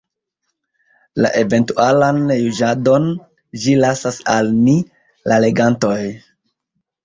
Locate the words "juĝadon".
2.41-3.07